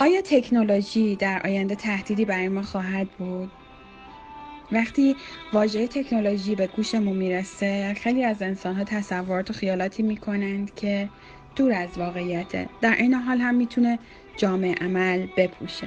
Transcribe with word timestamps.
آیا 0.00 0.22
تکنولوژی 0.22 1.16
در 1.16 1.40
آینده 1.44 1.74
تهدیدی 1.74 2.24
برای 2.24 2.48
ما 2.48 2.62
خواهد 2.62 3.10
بود؟ 3.10 3.50
وقتی 4.72 5.16
واژه 5.52 5.86
تکنولوژی 5.86 6.54
به 6.54 6.66
گوشمون 6.66 7.16
می‌رسه 7.16 7.94
خیلی 7.94 8.24
از 8.24 8.42
انسان 8.42 8.76
ها 8.76 8.84
تصورات 8.84 9.50
و 9.50 9.52
خیالاتی 9.52 10.02
می‌کنند 10.02 10.74
که 10.74 11.08
دور 11.56 11.72
از 11.72 11.88
واقعیته. 11.98 12.68
در 12.80 12.96
این 12.96 13.14
حال 13.14 13.38
هم 13.38 13.54
می‌تونه 13.54 13.98
جامعه 14.36 14.74
عمل 14.74 15.26
بپوشه. 15.36 15.86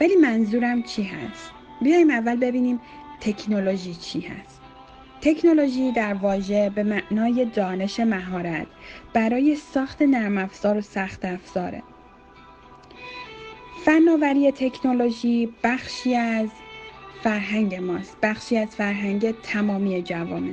ولی 0.00 0.16
منظورم 0.16 0.82
چی 0.82 1.02
هست؟ 1.02 1.50
بیایم 1.82 2.10
اول 2.10 2.36
ببینیم 2.36 2.80
تکنولوژی 3.20 3.94
چی 3.94 4.20
هست. 4.20 4.60
تکنولوژی 5.20 5.92
در 5.92 6.14
واژه 6.14 6.70
به 6.70 6.82
معنای 6.82 7.44
دانش 7.44 8.00
مهارت 8.00 8.66
برای 9.12 9.56
ساخت 9.56 10.02
نرم 10.02 10.38
افزار 10.38 10.76
و 10.76 10.80
سخت 10.80 11.24
افزاره 11.24 11.82
فناوری 13.84 14.52
تکنولوژی 14.52 15.48
بخشی 15.64 16.14
از 16.14 16.48
فرهنگ 17.22 17.74
ماست 17.74 18.16
بخشی 18.22 18.56
از 18.56 18.68
فرهنگ 18.68 19.34
تمامی 19.42 20.02
جوامع 20.02 20.52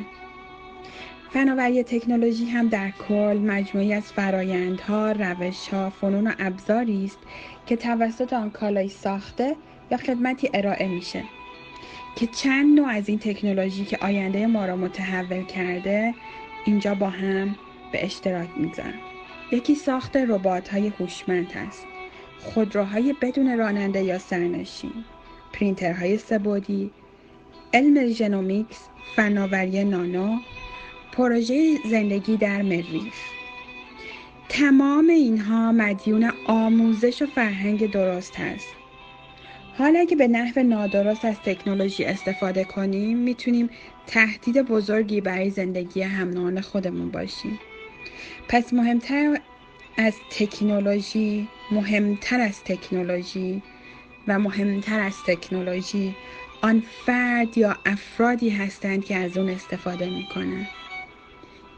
فناوری 1.34 1.84
تکنولوژی 1.84 2.46
هم 2.46 2.68
در 2.68 2.92
کل 3.08 3.38
مجموعی 3.38 3.94
از 3.94 4.04
فرایندها، 4.04 5.12
روشها، 5.12 5.90
فنون 5.90 6.28
و 6.28 6.32
ابزاری 6.40 7.06
است 7.06 7.20
که 7.66 7.76
توسط 7.76 8.34
آن 8.34 8.50
کالایی 8.50 8.90
ساخته 8.90 9.56
یا 9.92 9.98
خدمتی 9.98 10.50
ارائه 10.54 10.88
میشه. 10.88 11.24
که 12.16 12.28
چند 12.28 12.80
نوع 12.80 12.90
از 12.90 13.10
این 13.10 13.20
تکنولوژی 13.20 13.86
که 13.86 13.98
آینده 14.02 14.48
ما 14.48 14.66
را 14.66 14.76
متحول 14.76 15.44
کرده 15.44 16.14
اینجا 16.66 16.96
با 16.96 17.10
هم 17.10 17.56
به 17.92 18.06
اشتراک 18.06 18.50
می‌گذارن 18.58 19.00
یکی 19.52 19.76
ساخت 19.76 20.18
ربات 20.18 20.70
های 20.70 20.88
هوشمند 20.88 21.52
است. 21.56 21.97
خودروهای 22.40 23.16
بدون 23.22 23.58
راننده 23.58 24.04
یا 24.04 24.20
سرنشین 24.20 25.06
پرینترهای 25.54 26.18
سه‌بعدی 26.18 26.92
علم 27.74 28.08
genomics 28.08 28.88
فناوری 29.16 29.84
نانو 29.84 30.38
پروژه 31.12 31.78
زندگی 31.90 32.38
در 32.38 32.62
مریخ. 32.62 33.14
تمام 34.50 35.08
اینها 35.10 35.72
مدیون 35.72 36.32
آموزش 36.48 37.22
و 37.22 37.26
فرهنگ 37.26 37.92
درست 37.92 38.36
هست 38.36 38.68
حالا 39.78 40.00
اگه 40.00 40.16
به 40.16 40.28
نحو 40.28 40.64
نادرست 40.64 41.26
از 41.26 41.36
تکنولوژی 41.46 42.06
استفاده 42.06 42.64
کنیم 42.64 43.18
می‌تونیم 43.18 43.70
تهدید 44.08 44.62
بزرگی 44.62 45.22
برای 45.22 45.50
زندگی 45.50 46.02
هم 46.02 46.62
خودمون 46.62 47.12
باشیم. 47.12 47.60
پس 48.48 48.74
مهمتر 48.74 49.40
از 49.98 50.14
تکنولوژی 50.30 51.48
مهمتر 51.72 52.40
از 52.40 52.64
تکنولوژی 52.64 53.62
و 54.28 54.40
مهمتر 54.40 55.00
از 55.00 55.14
تکنولوژی 55.28 56.16
آن 56.62 56.84
فرد 57.06 57.58
یا 57.58 57.78
افرادی 57.86 58.50
هستند 58.50 59.06
که 59.06 59.16
از 59.16 59.38
اون 59.38 59.50
استفاده 59.50 60.10
می‌کنن. 60.10 60.68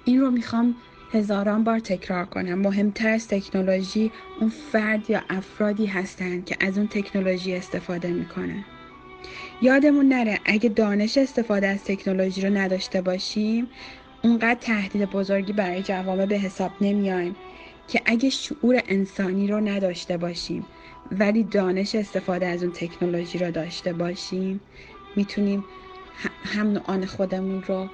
این 0.05 0.21
رو 0.21 0.31
می‌خوام 0.31 0.75
هزاران 1.13 1.63
بار 1.63 1.79
تکرار 1.79 2.25
کنم. 2.25 2.59
مهمتر 2.59 3.09
از 3.09 3.27
تکنولوژی 3.27 4.11
اون 4.39 4.49
فرد 4.49 5.09
یا 5.09 5.21
افرادی 5.29 5.85
هستند 5.85 6.45
که 6.45 6.57
از 6.59 6.77
اون 6.77 6.87
تکنولوژی 6.87 7.55
استفاده 7.55 8.11
می‌کنن. 8.11 8.65
یادمون 9.61 10.07
نره 10.07 10.39
اگه 10.45 10.69
دانش 10.69 11.17
استفاده 11.17 11.67
از 11.67 11.83
تکنولوژی 11.83 12.41
رو 12.41 12.57
نداشته 12.57 13.01
باشیم 13.01 13.67
اونقدر 14.23 14.59
تهدید 14.59 15.05
بزرگی 15.05 15.53
برای 15.53 15.83
جوامع 15.83 16.25
به 16.25 16.37
حساب 16.37 16.71
نمیایم 16.81 17.35
که 17.89 18.01
اگه 18.05 18.29
شعور 18.29 18.81
انسانی 18.87 19.47
رو 19.47 19.59
نداشته 19.59 20.17
باشیم 20.17 20.65
ولی 21.11 21.43
دانش 21.43 21.95
استفاده 21.95 22.47
از 22.47 22.63
اون 22.63 22.71
تکنولوژی 22.71 23.37
رو 23.37 23.51
داشته 23.51 23.93
باشیم 23.93 24.59
می‌تونیم 25.15 25.65
هم 26.43 26.81
آن 26.85 27.05
خودمون 27.05 27.63
رو 27.63 27.89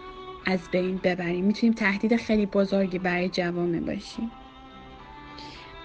از 0.46 0.60
بین 0.72 1.00
ببریم. 1.04 1.46
می‌تونیم 1.46 1.74
تهدید 1.74 2.16
خیلی 2.16 2.46
بزرگی 2.46 3.00
برای 3.00 3.30
جوامع 3.30 3.80
باشیم. 3.80 4.32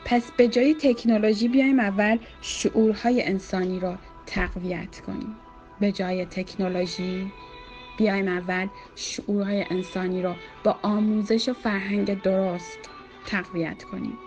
پس 0.05 0.31
به 0.37 0.49
جای 0.49 0.75
تکنولوژی 0.75 1.49
بیایم 1.49 1.81
اول 1.81 2.19
شعورهای 2.41 3.23
انسانی 3.23 3.81
رو 3.81 3.95
تقویت 4.27 5.01
کنیم. 5.01 5.37
به 5.81 5.93
جای 5.93 6.27
تکنولوژی 6.27 7.33
بیایم 7.99 8.29
اول 8.29 8.69
شعورهای 8.95 9.65
انسانی 9.71 10.23
رو 10.23 10.35
با 10.65 10.79
آموزش 10.83 11.49
و 11.49 11.53
فرهنگ 11.53 12.23
درست 12.23 13.00
تقویت 13.27 13.85
کنیم. 13.85 14.19